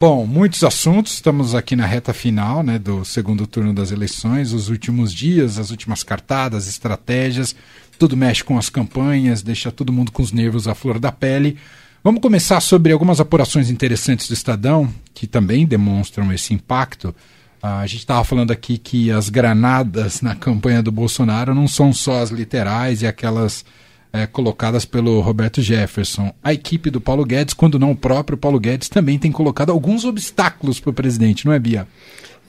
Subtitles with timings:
[0.00, 1.14] Bom, muitos assuntos.
[1.14, 5.72] Estamos aqui na reta final né, do segundo turno das eleições, os últimos dias, as
[5.72, 7.52] últimas cartadas, estratégias.
[7.98, 11.58] Tudo mexe com as campanhas, deixa todo mundo com os nervos à flor da pele.
[12.04, 17.12] Vamos começar sobre algumas apurações interessantes do Estadão, que também demonstram esse impacto.
[17.60, 21.92] Ah, a gente estava falando aqui que as granadas na campanha do Bolsonaro não são
[21.92, 23.64] só as literais e aquelas
[24.12, 26.32] é, colocadas pelo Roberto Jefferson.
[26.42, 30.04] A equipe do Paulo Guedes, quando não o próprio Paulo Guedes, também tem colocado alguns
[30.04, 31.86] obstáculos para o presidente, não é, Bia?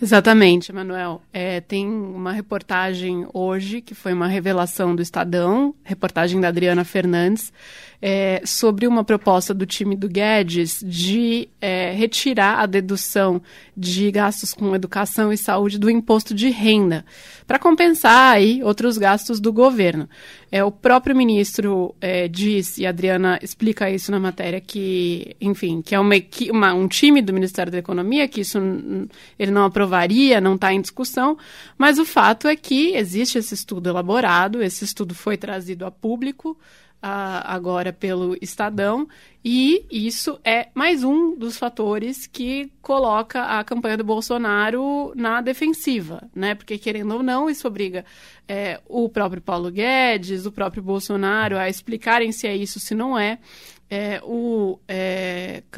[0.02, 1.22] Exatamente, Manuel.
[1.34, 7.52] É, tem uma reportagem hoje, que foi uma revelação do Estadão, reportagem da Adriana Fernandes,
[8.02, 13.42] é, sobre uma proposta do time do Guedes de é, retirar a dedução
[13.76, 17.06] de gastos com educação e saúde do imposto de renda,
[17.46, 20.08] para compensar aí outros gastos do governo.
[20.52, 25.82] É, o próprio ministro é, diz, e a Adriana explica isso na matéria, que, enfim,
[25.82, 26.16] que é uma,
[26.52, 28.58] uma, um time do Ministério da Economia, que isso
[29.38, 31.38] ele não aprovaria, não está em discussão,
[31.78, 36.58] mas o fato é que existe esse estudo elaborado, esse estudo foi trazido a público,
[37.02, 39.08] agora pelo Estadão,
[39.44, 46.30] e isso é mais um dos fatores que coloca a campanha do Bolsonaro na defensiva,
[46.36, 46.56] né?
[46.56, 48.04] Porque, querendo ou não, isso obriga
[48.48, 53.18] é, o próprio Paulo Guedes, o próprio Bolsonaro a explicarem se é isso, se não
[53.18, 53.40] é.
[53.90, 54.99] É, o é,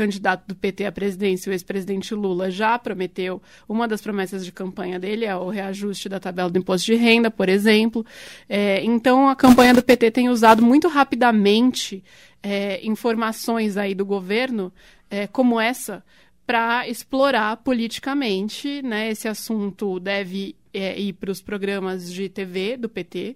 [0.02, 5.00] candidato do PT à presidência, o ex-presidente Lula, já prometeu, uma das promessas de campanha
[5.00, 8.04] dele é o reajuste da tabela do imposto de renda, por exemplo.
[8.50, 12.04] É, então, a campanha do PT tem usado muito rapidamente
[12.42, 14.74] é, informações aí do governo,
[15.08, 16.04] é, como essa,
[16.48, 19.12] para explorar politicamente, né?
[19.12, 23.36] Esse assunto deve é, ir para os programas de TV do PT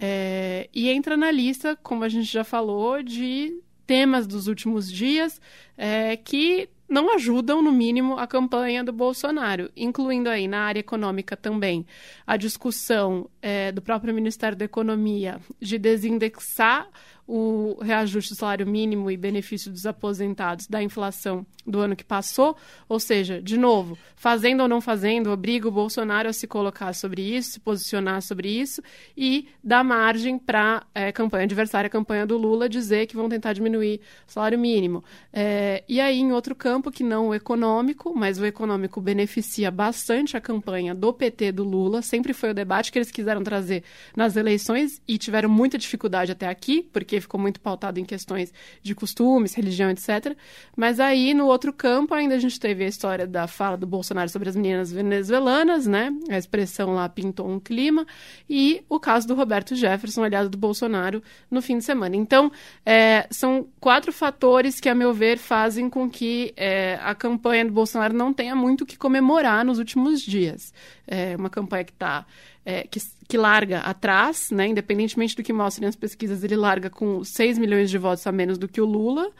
[0.00, 5.40] é, e entra na lista, como a gente já falou, de temas dos últimos dias
[5.76, 11.36] é, que não ajudam, no mínimo, a campanha do Bolsonaro, incluindo aí na área econômica
[11.36, 11.86] também.
[12.26, 16.86] A discussão é, do próprio Ministério da Economia de desindexar
[17.28, 22.56] o reajuste do salário mínimo e benefício dos aposentados da inflação do ano que passou,
[22.88, 27.20] ou seja, de novo, fazendo ou não fazendo, obriga o Bolsonaro a se colocar sobre
[27.20, 28.82] isso, se posicionar sobre isso
[29.14, 33.52] e dá margem para é, campanha adversária, a campanha do Lula, dizer que vão tentar
[33.52, 35.04] diminuir o salário mínimo.
[35.30, 40.34] É, e aí, em outro campo, que não o econômico, mas o econômico beneficia bastante
[40.34, 43.84] a campanha do PT do Lula, sempre foi o debate que eles quiseram trazer
[44.16, 48.52] nas eleições e tiveram muita dificuldade até aqui, porque porque ficou muito pautado em questões
[48.82, 50.36] de costumes, religião, etc.
[50.76, 54.28] Mas aí, no outro campo, ainda a gente teve a história da fala do Bolsonaro
[54.28, 56.12] sobre as meninas venezuelanas, né?
[56.30, 58.06] A expressão lá pintou um clima.
[58.48, 62.16] E o caso do Roberto Jefferson, aliado do Bolsonaro, no fim de semana.
[62.16, 62.50] Então,
[62.84, 67.72] é, são quatro fatores que, a meu ver, fazem com que é, a campanha do
[67.72, 70.72] Bolsonaro não tenha muito o que comemorar nos últimos dias.
[71.06, 72.26] É uma campanha que está
[72.68, 74.68] é, que, que, larga atrás, né?
[74.68, 78.56] independentemente do que mostrem as pesquisas, ele larga com 6 milhões de votos a menos
[78.56, 79.30] do que o Lula,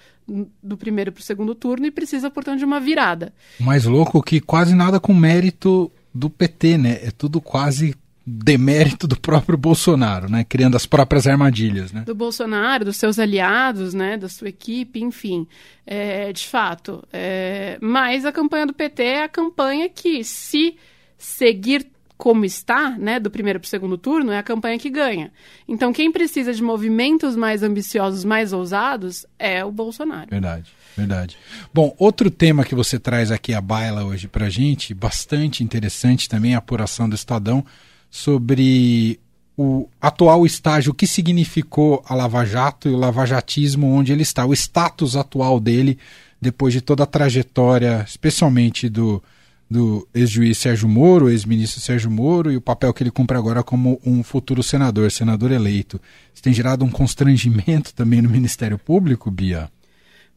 [0.62, 3.32] do primeiro para o segundo turno, e precisa, portanto, de uma virada.
[3.58, 6.98] Mais louco que quase nada com mérito do PT, né?
[7.02, 7.94] É tudo quase
[8.30, 10.44] demérito do próprio Bolsonaro, né?
[10.44, 12.02] Criando as próprias armadilhas, né?
[12.02, 14.18] Do Bolsonaro, dos seus aliados, né?
[14.18, 15.46] Da sua equipe, enfim.
[15.86, 17.02] É, de fato.
[17.10, 17.78] É...
[17.80, 20.76] Mas a campanha do PT é a campanha que, se
[21.16, 21.86] seguir
[22.18, 25.30] como está, né, do primeiro para o segundo turno, é a campanha que ganha.
[25.68, 30.28] Então, quem precisa de movimentos mais ambiciosos, mais ousados, é o Bolsonaro.
[30.28, 31.36] Verdade, verdade.
[31.72, 36.56] Bom, outro tema que você traz aqui à baila hoje para gente, bastante interessante também,
[36.56, 37.64] a apuração do Estadão,
[38.10, 39.20] sobre
[39.56, 44.44] o atual estágio, o que significou a Lava Jato e o lavajatismo, onde ele está,
[44.44, 45.98] o status atual dele,
[46.40, 49.22] depois de toda a trajetória, especialmente do
[49.70, 54.00] do ex-juiz Sérgio Moro, ex-ministro Sérgio Moro, e o papel que ele cumpre agora como
[54.04, 56.00] um futuro senador, senador eleito.
[56.32, 59.70] Isso tem gerado um constrangimento também no Ministério Público, Bia?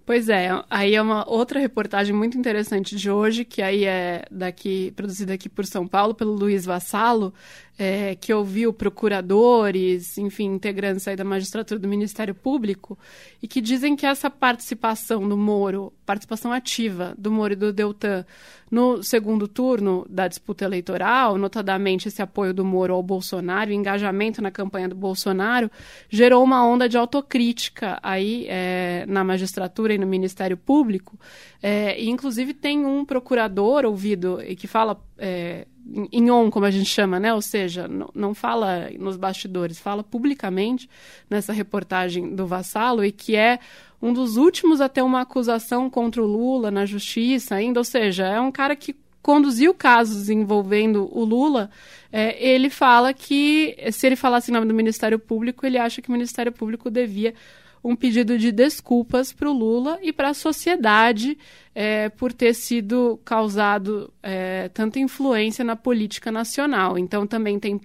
[0.06, 4.92] Pois é, aí é uma outra reportagem muito interessante de hoje, que aí é daqui,
[4.96, 7.34] produzida aqui por São Paulo, pelo Luiz Vassalo,
[7.78, 12.98] é, que ouviu procuradores, enfim, integrantes aí da magistratura do Ministério Público,
[13.42, 18.26] e que dizem que essa participação do Moro, participação ativa do Moro e do Deltan
[18.70, 24.42] no segundo turno da disputa eleitoral, notadamente esse apoio do Moro ao Bolsonaro, o engajamento
[24.42, 25.70] na campanha do Bolsonaro,
[26.10, 31.20] gerou uma onda de autocrítica aí é, na magistratura e no Ministério Público.
[31.62, 35.68] É, e, inclusive, tem um procurador ouvido e que fala é,
[36.12, 37.34] em on, como a gente chama, né?
[37.34, 40.90] Ou seja, não, fala nos bastidores, fala publicamente
[41.30, 43.60] nessa reportagem do Vassalo e que é
[44.02, 48.26] um dos últimos a ter uma acusação contra o Lula na justiça ainda, ou seja,
[48.26, 51.70] é um cara que conduziu casos envolvendo o Lula,
[52.12, 56.10] é, ele fala que, se ele falasse em nome do Ministério Público, ele acha que
[56.10, 57.34] o Ministério Público devia
[57.84, 61.38] um pedido de desculpas para o Lula e para a sociedade
[61.74, 66.98] é, por ter sido causado é, tanta influência na política nacional.
[66.98, 67.80] Então também tem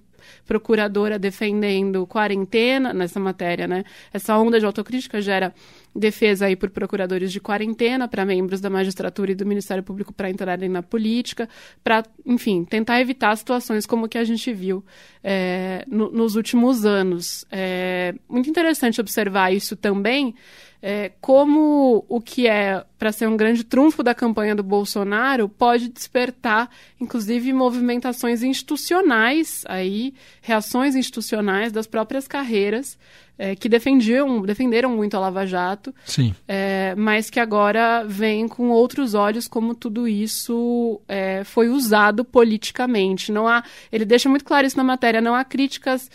[0.45, 3.83] procuradora defendendo quarentena nessa matéria, né?
[4.13, 5.53] Essa onda de autocrítica gera
[5.97, 10.29] defesa aí por procuradores de quarentena para membros da magistratura e do Ministério Público para
[10.29, 11.49] entrarem na política,
[11.83, 14.85] para, enfim, tentar evitar situações como que a gente viu
[15.23, 17.45] é, no, nos últimos anos.
[17.51, 20.35] É muito interessante observar isso também,
[20.81, 25.89] é, como o que é para ser um grande trunfo da campanha do Bolsonaro pode
[25.89, 26.69] despertar,
[26.99, 32.97] inclusive, movimentações institucionais aí, reações institucionais das próprias carreiras
[33.37, 36.33] é, que defendiam, defenderam muito a Lava Jato, Sim.
[36.47, 43.31] É, mas que agora vem com outros olhos como tudo isso é, foi usado politicamente.
[43.31, 45.21] Não há, ele deixa muito claro isso na matéria.
[45.21, 46.09] Não há críticas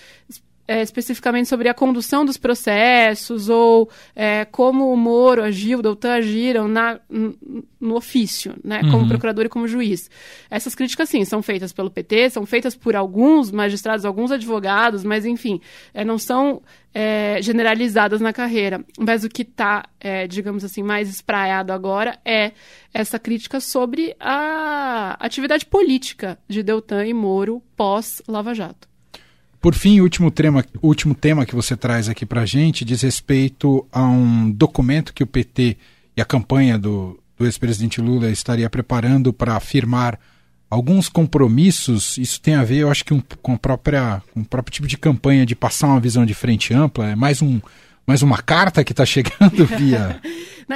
[0.72, 6.12] é, especificamente sobre a condução dos processos ou é, como o Moro agiu, o Doutor
[6.12, 6.98] agiram na,
[7.78, 9.08] no ofício, né, como uhum.
[9.08, 10.10] procurador e como juiz.
[10.50, 15.26] Essas críticas, sim, são feitas pelo PT, são feitas por alguns magistrados, alguns advogados, mas,
[15.26, 15.60] enfim,
[15.92, 16.62] é, não são
[16.94, 18.82] é, generalizadas na carreira.
[18.98, 22.52] Mas o que está, é, digamos assim, mais espraiado agora é
[22.94, 28.91] essa crítica sobre a atividade política de Deltan e Moro pós-Lava Jato.
[29.62, 33.00] Por fim, o último tema, último tema que você traz aqui para a gente diz
[33.00, 35.76] respeito a um documento que o PT
[36.16, 40.18] e a campanha do, do ex-presidente Lula estaria preparando para afirmar
[40.68, 42.18] alguns compromissos.
[42.18, 44.88] Isso tem a ver, eu acho que um, com, a própria, com o próprio tipo
[44.88, 47.10] de campanha de passar uma visão de frente ampla.
[47.10, 47.60] É mais um,
[48.04, 50.20] mais uma carta que está chegando via.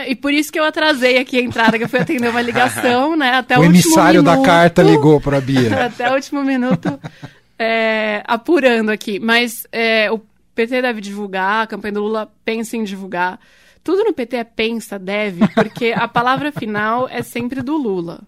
[0.06, 3.16] e por isso que eu atrasei aqui a entrada, que eu fui atender uma ligação,
[3.16, 3.30] né?
[3.32, 5.86] Até o, o emissário minuto, da carta ligou para a Bia.
[5.86, 7.00] até o último minuto
[7.58, 10.20] é, apurando aqui, mas é, o
[10.54, 13.38] PT deve divulgar, a campanha do Lula pensa em divulgar.
[13.84, 18.22] Tudo no PT é pensa, deve, porque a palavra final é sempre do Lula.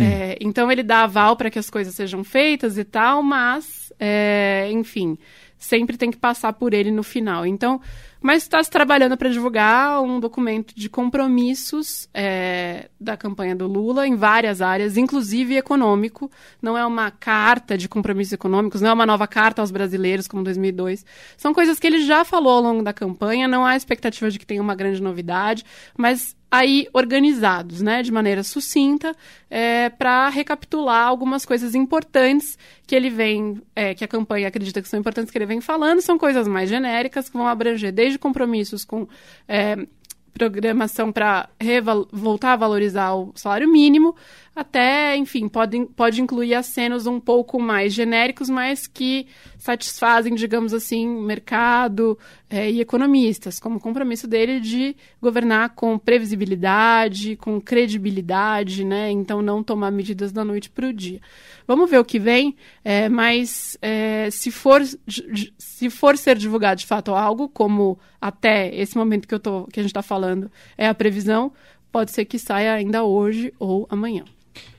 [0.00, 4.68] É, então ele dá aval para que as coisas sejam feitas e tal, mas, é,
[4.70, 5.16] enfim,
[5.56, 7.46] sempre tem que passar por ele no final.
[7.46, 7.80] Então,
[8.20, 14.06] mas está se trabalhando para divulgar um documento de compromissos é, da campanha do Lula
[14.06, 16.30] em várias áreas, inclusive econômico.
[16.60, 20.42] Não é uma carta de compromissos econômicos, não é uma nova carta aos brasileiros, como
[20.42, 21.04] 2002.
[21.36, 24.46] São coisas que ele já falou ao longo da campanha, não há expectativa de que
[24.46, 25.64] tenha uma grande novidade,
[25.96, 29.14] mas aí organizados, né, de maneira sucinta,
[29.50, 34.88] é, para recapitular algumas coisas importantes que ele vem, é, que a campanha acredita que
[34.88, 38.84] são importantes que ele vem falando, são coisas mais genéricas que vão abranger desde compromissos
[38.84, 39.06] com
[39.46, 39.76] é,
[40.38, 41.48] programação para
[42.12, 44.14] voltar a valorizar o salário mínimo,
[44.58, 51.06] até, enfim, pode, pode incluir acenos um pouco mais genéricos, mas que satisfazem, digamos assim,
[51.06, 52.18] mercado
[52.50, 59.12] é, e economistas, como compromisso dele de governar com previsibilidade, com credibilidade, né?
[59.12, 61.20] Então, não tomar medidas da noite para o dia.
[61.64, 64.82] Vamos ver o que vem, é, mas é, se, for,
[65.56, 69.78] se for ser divulgado de fato algo, como até esse momento que, eu tô, que
[69.78, 71.52] a gente está falando é a previsão,
[71.92, 74.24] pode ser que saia ainda hoje ou amanhã.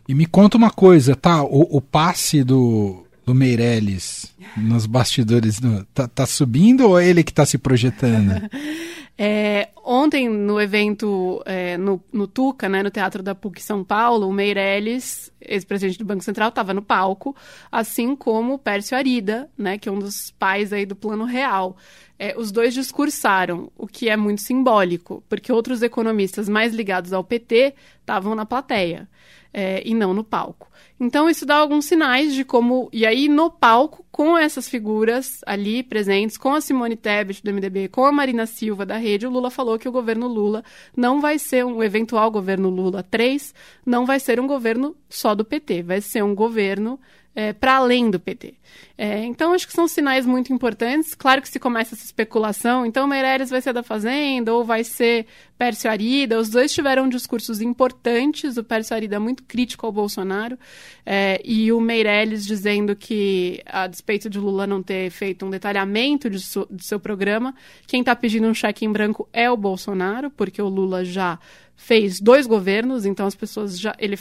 [0.09, 1.43] E me conta uma coisa, tá?
[1.43, 7.23] O, o passe do, do Meirelles nos bastidores do, tá, tá, subindo ou é ele
[7.23, 8.41] que está se projetando?
[9.21, 14.29] É, ontem, no evento é, no, no, Tuca, né, no Teatro da PUC São Paulo,
[14.29, 17.35] o Meirelles, ex-presidente do Banco Central, estava no palco,
[17.69, 21.75] assim como o Pércio Arida, né, que é um dos pais aí do Plano Real.
[22.17, 27.21] É, os dois discursaram, o que é muito simbólico, porque outros economistas mais ligados ao
[27.21, 29.05] PT estavam na plateia
[29.53, 30.69] é, e não no palco.
[30.99, 32.89] Então, isso dá alguns sinais de como.
[32.91, 37.87] E aí, no palco, com essas figuras ali presentes, com a Simone Tebet do MDB,
[37.87, 40.63] com a Marina Silva da Rede, o Lula falou que o governo Lula
[40.95, 43.53] não vai ser um eventual governo Lula 3,
[43.85, 46.99] não vai ser um governo só do PT, vai ser um governo
[47.35, 48.55] é, para além do PT.
[48.97, 51.15] É, então, acho que são sinais muito importantes.
[51.15, 55.25] Claro que se começa essa especulação, então Meirelles vai ser da Fazenda ou vai ser
[55.57, 56.37] Pércio Arida.
[56.37, 58.57] Os dois tiveram discursos importantes.
[58.57, 60.57] O Pércio Arida muito crítico ao Bolsonaro
[61.05, 66.29] é, e o Meirelles dizendo que, a despeito de Lula não ter feito um detalhamento
[66.29, 67.55] de, su, de seu programa,
[67.87, 71.39] quem está pedindo um cheque em branco é o Bolsonaro, porque o Lula já
[71.79, 73.95] fez dois governos, então as pessoas já.
[73.97, 74.19] Ele,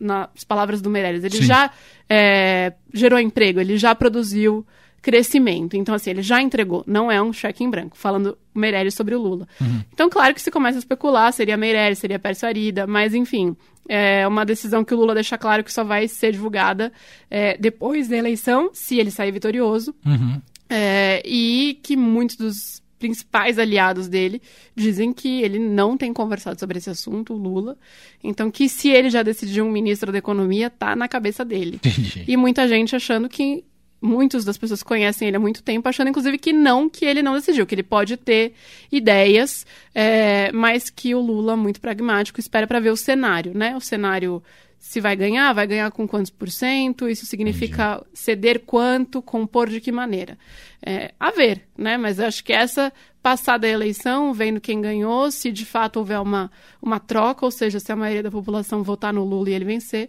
[0.00, 1.44] nas palavras do Meirelles, ele Sim.
[1.44, 1.70] já
[2.08, 4.66] é, gerou emprego, ele já produziu
[5.02, 5.76] crescimento.
[5.76, 9.20] Então, assim, ele já entregou, não é um cheque em branco, falando Meirelles sobre o
[9.20, 9.46] Lula.
[9.60, 9.82] Uhum.
[9.92, 13.54] Então, claro que se começa a especular, seria Meirelles, seria Pércio Arida, mas, enfim,
[13.88, 16.92] é uma decisão que o Lula deixa claro que só vai ser divulgada
[17.30, 20.40] é, depois da eleição, se ele sair vitorioso, uhum.
[20.68, 24.40] é, e que muitos dos principais aliados dele
[24.74, 27.76] dizem que ele não tem conversado sobre esse assunto, o Lula.
[28.22, 31.80] Então, que se ele já decidiu um ministro da Economia, tá na cabeça dele.
[32.26, 33.64] e muita gente achando que
[34.00, 37.34] muitas das pessoas conhecem ele há muito tempo, achando inclusive que não, que ele não
[37.34, 38.52] decidiu, que ele pode ter
[38.92, 43.76] ideias, é, mas que o Lula, muito pragmático, espera para ver o cenário, né?
[43.76, 44.42] O cenário
[44.86, 48.10] se vai ganhar, vai ganhar com quantos por cento, isso significa Entendi.
[48.14, 50.38] ceder quanto, compor de que maneira.
[50.80, 51.96] É, a ver, né?
[51.96, 56.52] Mas acho que essa passada a eleição, vendo quem ganhou, se de fato houver uma,
[56.80, 60.08] uma troca, ou seja, se a maioria da população votar no Lula e ele vencer,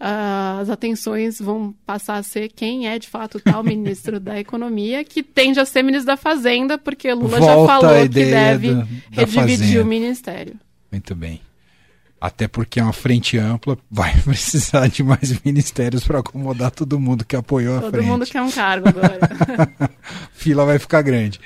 [0.00, 4.40] uh, as atenções vão passar a ser quem é de fato o tal ministro da
[4.40, 8.74] Economia, que tende a ser ministro da Fazenda, porque Lula Volta já falou que deve
[8.74, 10.58] do, redividir o ministério.
[10.90, 11.45] Muito bem.
[12.26, 17.24] Até porque é uma frente ampla, vai precisar de mais ministérios para acomodar todo mundo
[17.24, 18.02] que apoiou todo a frente.
[18.02, 19.20] Todo mundo quer um cargo agora.
[20.34, 21.38] Fila vai ficar grande.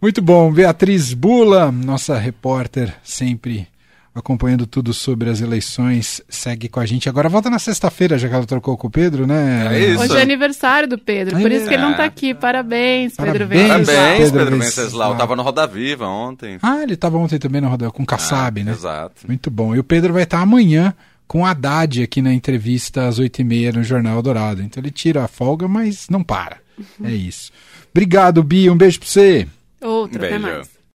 [0.00, 0.50] Muito bom.
[0.50, 3.68] Beatriz Bula, nossa repórter, sempre
[4.14, 7.08] acompanhando tudo sobre as eleições, segue com a gente.
[7.08, 9.68] Agora volta na sexta-feira, já que ela trocou com o Pedro, né?
[9.70, 10.02] É isso.
[10.02, 12.34] Hoje é aniversário do Pedro, por isso que ele não está aqui.
[12.34, 13.86] Parabéns, Pedro Venceslau.
[13.86, 15.16] Parabéns, Pedro Venceslau.
[15.16, 16.58] Tava no Roda Viva ontem.
[16.62, 18.72] Ah, ele estava ontem também no Roda com o Kassab, ah, né?
[18.72, 19.26] Exato.
[19.26, 19.74] Muito bom.
[19.74, 20.94] E o Pedro vai estar amanhã
[21.26, 24.62] com a Haddad aqui na entrevista às oito e meia no Jornal Dourado.
[24.62, 26.58] Então ele tira a folga, mas não para.
[26.78, 27.06] Uhum.
[27.06, 27.50] É isso.
[27.90, 28.70] Obrigado, Bia.
[28.72, 29.48] Um beijo para você.
[29.80, 30.36] Outro, um beijo.
[30.36, 30.81] até mais.